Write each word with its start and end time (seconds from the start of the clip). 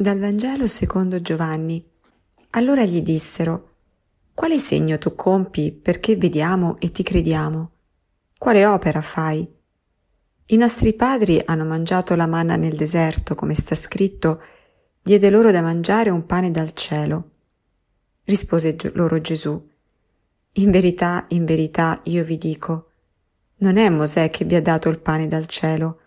Dal 0.00 0.20
Vangelo 0.20 0.68
secondo 0.68 1.20
Giovanni. 1.20 1.84
Allora 2.50 2.84
gli 2.84 3.02
dissero, 3.02 3.70
Quale 4.32 4.60
segno 4.60 4.96
tu 4.96 5.16
compi 5.16 5.72
perché 5.72 6.14
vediamo 6.14 6.76
e 6.78 6.92
ti 6.92 7.02
crediamo? 7.02 7.70
Quale 8.38 8.64
opera 8.64 9.00
fai? 9.02 9.44
I 10.46 10.56
nostri 10.56 10.92
padri 10.94 11.42
hanno 11.44 11.64
mangiato 11.64 12.14
la 12.14 12.28
manna 12.28 12.54
nel 12.54 12.76
deserto, 12.76 13.34
come 13.34 13.56
sta 13.56 13.74
scritto, 13.74 14.40
diede 15.02 15.30
loro 15.30 15.50
da 15.50 15.62
mangiare 15.62 16.10
un 16.10 16.26
pane 16.26 16.52
dal 16.52 16.74
cielo. 16.74 17.30
Rispose 18.22 18.76
loro 18.92 19.20
Gesù, 19.20 19.68
In 20.52 20.70
verità, 20.70 21.24
in 21.30 21.44
verità 21.44 22.00
io 22.04 22.22
vi 22.22 22.36
dico, 22.38 22.90
non 23.56 23.76
è 23.76 23.88
Mosè 23.88 24.30
che 24.30 24.44
vi 24.44 24.54
ha 24.54 24.62
dato 24.62 24.90
il 24.90 25.00
pane 25.00 25.26
dal 25.26 25.46
cielo, 25.46 26.02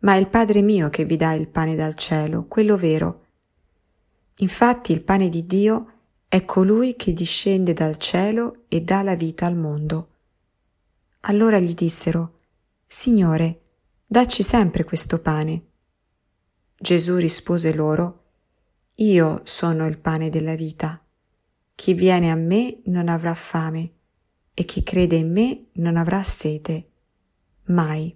ma 0.00 0.12
è 0.12 0.18
il 0.18 0.28
Padre 0.28 0.60
mio 0.60 0.90
che 0.90 1.06
vi 1.06 1.16
dà 1.16 1.32
il 1.32 1.48
pane 1.48 1.74
dal 1.74 1.94
cielo, 1.94 2.44
quello 2.46 2.76
vero. 2.76 3.19
Infatti 4.40 4.92
il 4.92 5.04
pane 5.04 5.28
di 5.28 5.46
Dio 5.46 5.86
è 6.28 6.44
colui 6.44 6.96
che 6.96 7.12
discende 7.12 7.72
dal 7.72 7.96
cielo 7.96 8.64
e 8.68 8.80
dà 8.82 9.02
la 9.02 9.14
vita 9.14 9.46
al 9.46 9.56
mondo. 9.56 10.08
Allora 11.22 11.58
gli 11.58 11.74
dissero, 11.74 12.34
Signore, 12.86 13.60
dacci 14.06 14.42
sempre 14.42 14.84
questo 14.84 15.20
pane. 15.20 15.64
Gesù 16.76 17.16
rispose 17.16 17.74
loro, 17.74 18.16
Io 19.00 19.40
sono 19.44 19.86
il 19.86 19.98
pane 19.98 20.30
della 20.30 20.54
vita. 20.54 21.02
Chi 21.74 21.94
viene 21.94 22.30
a 22.30 22.34
me 22.34 22.80
non 22.84 23.08
avrà 23.08 23.34
fame, 23.34 23.92
e 24.52 24.64
chi 24.64 24.82
crede 24.82 25.16
in 25.16 25.32
me 25.32 25.68
non 25.74 25.96
avrà 25.96 26.22
sete 26.22 26.90
mai. 27.64 28.14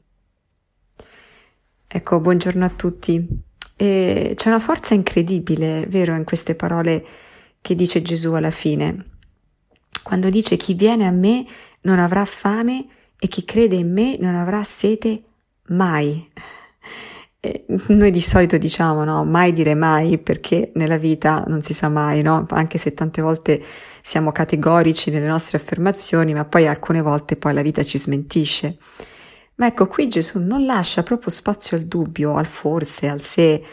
Ecco, 1.86 2.20
buongiorno 2.20 2.64
a 2.64 2.70
tutti. 2.70 3.52
E 3.76 4.34
c'è 4.36 4.48
una 4.48 4.60
forza 4.60 4.94
incredibile, 4.94 5.86
vero, 5.88 6.14
in 6.14 6.24
queste 6.24 6.54
parole 6.54 7.04
che 7.60 7.74
dice 7.74 8.02
Gesù 8.02 8.32
alla 8.32 8.50
fine. 8.50 9.04
Quando 10.02 10.30
dice 10.30 10.56
chi 10.56 10.74
viene 10.74 11.06
a 11.06 11.10
me 11.10 11.46
non 11.82 11.98
avrà 11.98 12.24
fame 12.24 12.86
e 13.18 13.26
chi 13.26 13.44
crede 13.44 13.76
in 13.76 13.92
me 13.92 14.16
non 14.20 14.34
avrà 14.34 14.62
sete 14.62 15.22
mai. 15.68 16.30
E 17.40 17.64
noi 17.88 18.10
di 18.10 18.20
solito 18.20 18.56
diciamo 18.56 19.04
no, 19.04 19.24
mai 19.24 19.52
dire 19.52 19.74
mai 19.74 20.18
perché 20.18 20.72
nella 20.74 20.96
vita 20.96 21.44
non 21.46 21.62
si 21.62 21.74
sa 21.74 21.88
mai, 21.88 22.22
no? 22.22 22.46
Anche 22.50 22.78
se 22.78 22.94
tante 22.94 23.22
volte 23.22 23.62
siamo 24.02 24.32
categorici 24.32 25.10
nelle 25.10 25.26
nostre 25.26 25.58
affermazioni, 25.58 26.32
ma 26.32 26.44
poi 26.44 26.66
alcune 26.66 27.00
volte 27.00 27.36
poi 27.36 27.54
la 27.54 27.62
vita 27.62 27.82
ci 27.82 27.98
smentisce. 27.98 28.78
Ma 29.56 29.66
ecco, 29.66 29.86
qui 29.86 30.08
Gesù 30.08 30.40
non 30.40 30.64
lascia 30.64 31.02
proprio 31.02 31.30
spazio 31.30 31.76
al 31.76 31.84
dubbio, 31.84 32.34
al 32.34 32.46
forse, 32.46 33.08
al 33.08 33.20
se. 33.20 33.64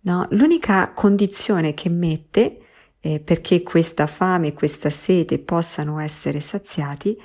No? 0.00 0.26
L'unica 0.30 0.92
condizione 0.92 1.74
che 1.74 1.88
mette 1.88 2.60
eh, 3.00 3.20
perché 3.20 3.62
questa 3.62 4.06
fame 4.06 4.48
e 4.48 4.52
questa 4.52 4.90
sete 4.90 5.38
possano 5.38 5.98
essere 5.98 6.40
saziati 6.40 7.20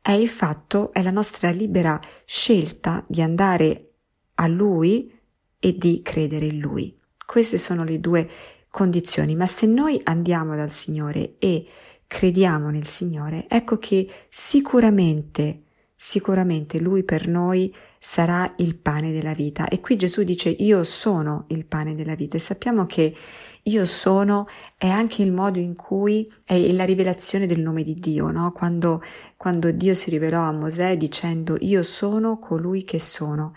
è 0.00 0.12
il 0.12 0.28
fatto, 0.28 0.92
è 0.92 1.02
la 1.02 1.10
nostra 1.10 1.50
libera 1.50 1.98
scelta 2.26 3.04
di 3.08 3.22
andare 3.22 3.94
a 4.34 4.46
Lui 4.46 5.10
e 5.58 5.76
di 5.78 6.02
credere 6.02 6.46
in 6.46 6.58
Lui. 6.58 6.94
Queste 7.24 7.56
sono 7.56 7.84
le 7.84 7.98
due 8.00 8.28
condizioni, 8.68 9.34
ma 9.34 9.46
se 9.46 9.66
noi 9.66 9.98
andiamo 10.04 10.54
dal 10.56 10.70
Signore 10.70 11.36
e 11.38 11.66
crediamo 12.06 12.68
nel 12.68 12.84
Signore, 12.84 13.46
ecco 13.48 13.78
che 13.78 14.08
sicuramente 14.28 15.63
sicuramente 16.04 16.78
lui 16.78 17.02
per 17.02 17.26
noi 17.26 17.74
sarà 17.98 18.52
il 18.58 18.76
pane 18.76 19.10
della 19.10 19.32
vita. 19.32 19.68
E 19.68 19.80
qui 19.80 19.96
Gesù 19.96 20.22
dice 20.22 20.50
io 20.50 20.84
sono 20.84 21.46
il 21.48 21.64
pane 21.64 21.94
della 21.94 22.14
vita 22.14 22.36
e 22.36 22.40
sappiamo 22.40 22.84
che 22.84 23.16
io 23.62 23.86
sono 23.86 24.46
è 24.76 24.86
anche 24.86 25.22
il 25.22 25.32
modo 25.32 25.58
in 25.58 25.74
cui 25.74 26.30
è 26.44 26.72
la 26.72 26.84
rivelazione 26.84 27.46
del 27.46 27.62
nome 27.62 27.82
di 27.82 27.94
Dio, 27.94 28.30
no? 28.30 28.52
quando, 28.52 29.02
quando 29.38 29.70
Dio 29.70 29.94
si 29.94 30.10
rivelò 30.10 30.42
a 30.42 30.52
Mosè 30.52 30.98
dicendo 30.98 31.56
io 31.60 31.82
sono 31.82 32.38
colui 32.38 32.84
che 32.84 33.00
sono. 33.00 33.54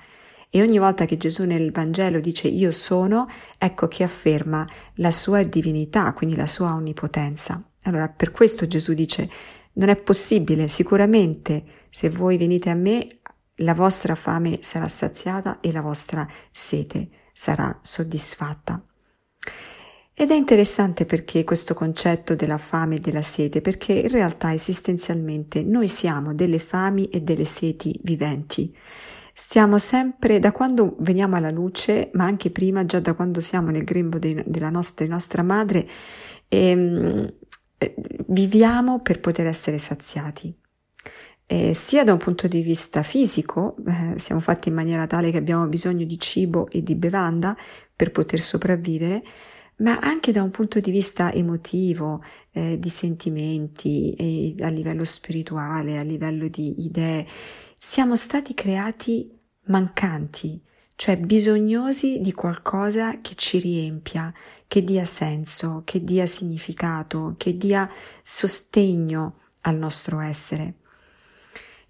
E 0.50 0.62
ogni 0.62 0.78
volta 0.78 1.04
che 1.04 1.18
Gesù 1.18 1.44
nel 1.44 1.74
Vangelo 1.74 2.22
dice 2.22 2.48
io 2.48 2.72
sono, 2.72 3.28
ecco 3.58 3.90
che 3.90 4.04
afferma 4.04 4.66
la 4.96 5.12
sua 5.12 5.44
divinità, 5.44 6.14
quindi 6.14 6.38
la 6.38 6.48
sua 6.48 6.74
onnipotenza. 6.74 7.62
Allora 7.84 8.08
per 8.08 8.32
questo 8.32 8.68
Gesù 8.68 8.94
dice 8.94 9.30
non 9.78 9.90
è 9.90 9.96
possibile, 9.96 10.68
sicuramente 10.68 11.64
se 11.90 12.10
voi 12.10 12.38
venite 12.38 12.70
a 12.70 12.76
me 12.76 13.08
la 13.62 13.74
vostra 13.74 14.16
fame 14.16 14.60
sarà 14.62 14.88
saziata 14.88 15.60
e 15.60 15.72
la 15.72 15.82
vostra 15.82 16.28
sete 16.52 17.10
sarà 17.34 17.80
soddisfatta. 17.82 18.82
Ed 20.20 20.32
è 20.32 20.34
interessante 20.34 21.06
perché 21.06 21.44
questo 21.44 21.76
concetto 21.76 22.34
della 22.34 22.58
fame 22.58 22.96
e 22.96 23.00
della 23.00 23.22
sete, 23.22 23.62
perché 23.62 23.94
in 23.94 24.10
realtà 24.10 24.52
esistenzialmente 24.52 25.64
noi 25.64 25.88
siamo 25.88 26.34
delle 26.34 26.58
fami 26.58 27.06
e 27.10 27.22
delle 27.22 27.46
seti 27.46 28.00
viventi. 28.02 28.76
Stiamo 29.32 29.78
sempre, 29.78 30.40
da 30.40 30.52
quando 30.52 30.96
veniamo 31.02 31.36
alla 31.36 31.52
luce, 31.52 32.10
ma 32.14 32.24
anche 32.26 32.50
prima, 32.50 32.84
già 32.88 33.00
da 33.00 33.14
quando 33.14 33.40
siamo 33.40 33.70
nel 33.70 33.84
grembo 33.84 34.18
de, 34.18 34.44
della 34.48 34.72
nostra, 34.72 35.06
nostra 35.06 35.44
madre, 35.44 35.88
ehm, 36.48 37.32
eh, 37.78 37.96
viviamo 38.28 39.00
per 39.02 39.20
poter 39.20 39.48
essere 39.48 39.78
saziati. 39.78 40.56
Eh, 41.50 41.74
sia 41.74 42.04
da 42.04 42.12
un 42.12 42.20
punto 42.20 42.48
di 42.48 42.62
vista 42.62 43.04
fisico, 43.04 43.78
eh, 43.88 44.20
siamo 44.20 44.42
fatti 44.42 44.68
in 44.68 44.76
maniera 44.76 45.08
tale 45.08 45.32
che 45.32 45.38
abbiamo 45.38 45.66
bisogno 45.68 46.04
di 46.04 46.20
cibo 46.20 46.68
e 46.70 46.84
di 46.84 46.96
bevanda 46.96 47.56
per 47.96 48.12
poter 48.12 48.42
sopravvivere, 48.42 49.24
ma 49.78 49.98
anche 50.00 50.32
da 50.34 50.44
un 50.44 50.52
punto 50.52 50.80
di 50.80 50.92
vista 50.92 51.32
emotivo, 51.32 52.22
eh, 52.52 52.78
di 52.80 52.90
sentimenti, 52.90 54.56
a 54.60 54.68
livello 54.70 55.06
spirituale, 55.06 55.98
a 55.98 56.04
livello 56.04 56.48
di 56.50 56.84
idee. 56.86 57.26
Siamo 57.78 58.16
stati 58.16 58.54
creati 58.54 59.32
mancanti, 59.68 60.62
cioè 60.98 61.16
bisognosi 61.16 62.20
di 62.22 62.34
qualcosa 62.34 63.22
che 63.22 63.36
ci 63.36 63.60
riempia, 63.60 64.34
che 64.68 64.84
dia 64.84 65.06
senso, 65.06 65.84
che 65.86 66.04
dia 66.04 66.26
significato, 66.26 67.36
che 67.38 67.56
dia 67.56 67.88
sostegno 68.24 69.42
al 69.62 69.78
nostro 69.78 70.20
essere. 70.20 70.74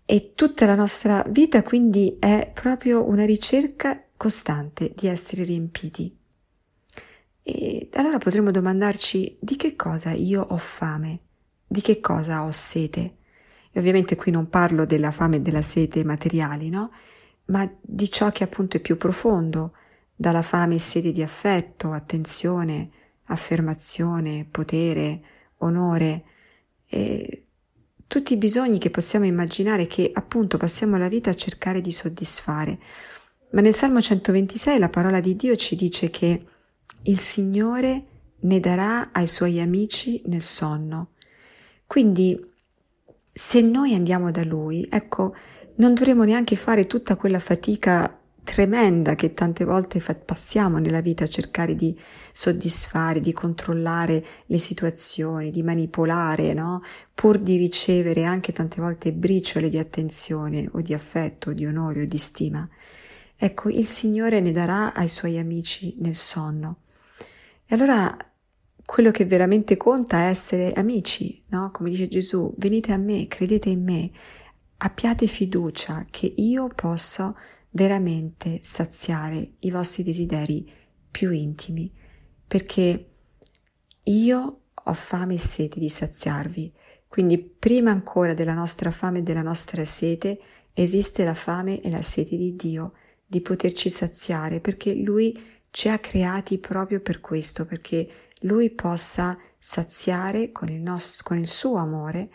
E 0.03 0.33
tutta 0.35 0.65
la 0.65 0.75
nostra 0.75 1.23
vita 1.29 1.63
quindi 1.63 2.17
è 2.19 2.51
proprio 2.53 3.07
una 3.07 3.23
ricerca 3.23 4.03
costante 4.17 4.91
di 4.93 5.07
essere 5.07 5.43
riempiti. 5.43 6.13
E 7.43 7.89
allora 7.93 8.17
potremmo 8.17 8.51
domandarci 8.51 9.37
di 9.39 9.55
che 9.55 9.77
cosa 9.77 10.11
io 10.11 10.41
ho 10.41 10.57
fame, 10.57 11.21
di 11.65 11.79
che 11.79 12.01
cosa 12.01 12.43
ho 12.43 12.51
sete. 12.51 13.19
E 13.71 13.79
ovviamente 13.79 14.17
qui 14.17 14.31
non 14.31 14.49
parlo 14.49 14.85
della 14.85 15.11
fame 15.11 15.37
e 15.37 15.41
della 15.41 15.61
sete 15.61 16.03
materiali, 16.03 16.67
no? 16.67 16.91
Ma 17.47 17.69
di 17.81 18.09
ciò 18.11 18.31
che 18.31 18.43
appunto 18.43 18.77
è 18.77 18.79
più 18.79 18.97
profondo, 18.97 19.73
dalla 20.15 20.41
fame 20.41 20.75
e 20.75 20.79
sede 20.79 21.11
di 21.11 21.21
affetto, 21.21 21.91
attenzione, 21.91 22.89
affermazione, 23.25 24.47
potere, 24.49 25.21
onore, 25.57 26.23
tutti 28.07 28.33
i 28.33 28.37
bisogni 28.37 28.77
che 28.79 28.89
possiamo 28.89 29.25
immaginare 29.25 29.85
che 29.85 30.09
appunto 30.13 30.57
passiamo 30.57 30.97
la 30.97 31.09
vita 31.09 31.29
a 31.29 31.35
cercare 31.35 31.81
di 31.81 31.91
soddisfare. 31.91 32.79
Ma 33.51 33.61
nel 33.61 33.75
Salmo 33.75 34.01
126 34.01 34.79
la 34.79 34.89
parola 34.89 35.19
di 35.19 35.35
Dio 35.35 35.55
ci 35.55 35.75
dice 35.75 36.09
che 36.09 36.45
il 37.03 37.19
Signore 37.19 38.05
ne 38.39 38.59
darà 38.59 39.11
ai 39.11 39.27
suoi 39.27 39.59
amici 39.59 40.21
nel 40.25 40.41
sonno. 40.41 41.11
Quindi 41.85 42.37
se 43.37 43.61
noi 43.61 43.93
andiamo 43.93 44.31
da 44.31 44.43
Lui, 44.43 44.87
ecco, 44.89 45.35
non 45.75 45.93
dovremo 45.93 46.23
neanche 46.23 46.55
fare 46.55 46.87
tutta 46.87 47.15
quella 47.15 47.37
fatica 47.37 48.19
tremenda 48.43 49.13
che 49.13 49.35
tante 49.35 49.63
volte 49.63 49.99
fa- 49.99 50.15
passiamo 50.15 50.79
nella 50.79 51.01
vita 51.01 51.25
a 51.25 51.27
cercare 51.27 51.75
di 51.75 51.95
soddisfare, 52.31 53.19
di 53.19 53.33
controllare 53.33 54.25
le 54.47 54.57
situazioni, 54.57 55.51
di 55.51 55.61
manipolare, 55.61 56.53
no? 56.53 56.81
Pur 57.13 57.37
di 57.37 57.57
ricevere 57.57 58.23
anche 58.23 58.53
tante 58.53 58.81
volte 58.81 59.13
briciole 59.13 59.69
di 59.69 59.77
attenzione 59.77 60.67
o 60.71 60.81
di 60.81 60.95
affetto, 60.95 61.51
o 61.51 61.53
di 61.53 61.67
onore 61.67 62.01
o 62.01 62.05
di 62.05 62.17
stima. 62.17 62.67
Ecco, 63.35 63.69
il 63.69 63.85
Signore 63.85 64.39
ne 64.39 64.51
darà 64.51 64.95
ai 64.95 65.09
suoi 65.09 65.37
amici 65.37 65.95
nel 65.99 66.15
sonno. 66.15 66.77
E 67.67 67.75
allora 67.75 68.17
quello 68.87 69.11
che 69.11 69.25
veramente 69.25 69.75
conta 69.75 70.19
è 70.19 70.29
essere 70.29 70.71
amici, 70.71 71.43
no? 71.47 71.71
Come 71.71 71.89
dice 71.89 72.07
Gesù, 72.07 72.53
venite 72.55 72.93
a 72.93 72.97
me, 72.97 73.27
credete 73.27 73.67
in 73.67 73.83
me, 73.83 74.09
abbiate 74.77 75.27
fiducia 75.27 76.05
che 76.09 76.31
io 76.37 76.69
posso 76.73 77.35
veramente 77.71 78.61
saziare 78.63 79.55
i 79.59 79.71
vostri 79.71 80.03
desideri 80.03 80.65
più 81.11 81.31
intimi, 81.31 81.91
perché 82.47 83.09
io 84.03 84.61
ho 84.71 84.93
fame 84.93 85.33
e 85.33 85.39
sete 85.39 85.81
di 85.81 85.89
saziarvi. 85.89 86.73
Quindi 87.09 87.39
prima 87.39 87.91
ancora 87.91 88.33
della 88.33 88.53
nostra 88.53 88.89
fame 88.89 89.19
e 89.19 89.23
della 89.23 89.41
nostra 89.41 89.83
sete 89.83 90.39
esiste 90.71 91.25
la 91.25 91.33
fame 91.33 91.81
e 91.81 91.89
la 91.89 92.01
sete 92.01 92.37
di 92.37 92.55
Dio, 92.55 92.93
di 93.25 93.41
poterci 93.41 93.89
saziare, 93.89 94.61
perché 94.61 94.93
Lui 94.93 95.37
ci 95.71 95.89
ha 95.89 95.99
creati 95.99 96.57
proprio 96.57 97.01
per 97.01 97.19
questo, 97.19 97.65
perché 97.65 98.26
Lui 98.41 98.69
possa 98.71 99.37
saziare 99.57 100.51
con 100.51 100.69
il, 100.69 100.81
nostro, 100.81 101.23
con 101.25 101.37
il 101.37 101.47
suo 101.47 101.77
amore 101.77 102.29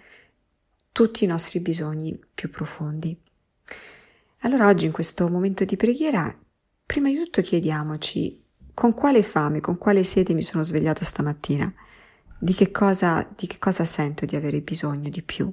tutti 0.93 1.25
i 1.25 1.26
nostri 1.26 1.60
bisogni 1.60 2.19
più 2.34 2.50
profondi. 2.50 3.19
Allora 4.40 4.69
oggi 4.69 4.87
in 4.87 4.93
questo 4.93 5.28
momento 5.28 5.64
di 5.64 5.76
preghiera, 5.76 6.37
prima 6.84 7.08
di 7.08 7.16
tutto 7.16 7.40
chiediamoci 7.40 8.43
con 8.75 8.93
quale 8.93 9.22
fame, 9.22 9.60
con 9.60 9.78
quale 9.78 10.02
sete 10.02 10.34
mi 10.34 10.43
sono 10.43 10.64
svegliato 10.64 11.04
stamattina, 11.04 11.72
di 12.38 12.52
che 12.52 12.70
cosa, 12.70 13.26
di 13.37 13.46
che 13.46 13.58
cosa 13.58 13.84
sento 13.84 14.25
di 14.25 14.34
avere 14.34 14.60
bisogno 14.60 15.08
di 15.08 15.22
più. 15.22 15.52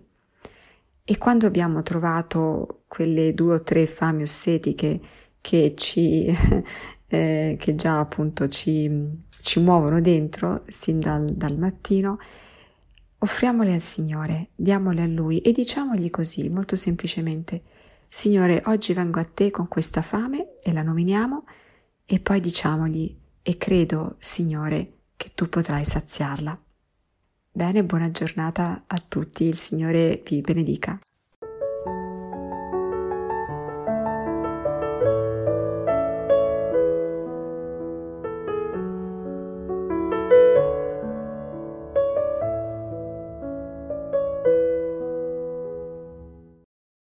E 1.04 1.18
quando 1.18 1.45
abbiamo 1.45 1.84
trovato 1.84 2.84
quelle 2.88 3.34
due 3.34 3.56
o 3.56 3.63
tre 3.63 3.86
fami 3.86 4.24
o 4.24 4.25
seti 4.25 4.74
che, 4.75 5.00
che 5.40 5.74
ci, 5.78 6.25
eh, 7.09 7.57
che 7.59 7.75
già 7.75 8.00
appunto 8.00 8.47
ci, 8.47 8.89
ci 9.41 9.59
muovono 9.59 10.00
dentro 10.00 10.63
sin 10.67 11.00
dal, 11.00 11.25
dal 11.25 11.57
mattino, 11.57 12.17
offriamole 13.19 13.73
al 13.73 13.81
Signore, 13.81 14.50
diamole 14.56 15.01
a 15.01 15.07
Lui 15.07 15.39
e 15.39 15.51
diciamogli 15.51 16.09
così, 16.09 16.50
molto 16.50 16.75
semplicemente, 16.75 17.63
Signore, 18.07 18.63
oggi 18.65 18.94
vengo 18.94 19.19
a 19.19 19.25
te 19.25 19.51
con 19.51 19.67
questa 19.67 20.01
fame 20.01 20.56
e 20.63 20.71
la 20.71 20.81
nominiamo 20.81 21.44
e 22.06 22.19
poi 22.19 22.39
diciamogli, 22.39 23.15
e 23.41 23.57
credo, 23.57 24.15
Signore, 24.19 24.89
che 25.15 25.31
tu 25.35 25.47
potrai 25.47 25.85
saziarla. 25.85 26.59
Bene, 27.51 27.83
buona 27.83 28.09
giornata 28.09 28.83
a 28.88 29.03
tutti, 29.06 29.44
il 29.44 29.57
Signore 29.57 30.23
vi 30.25 30.41
benedica. 30.41 31.00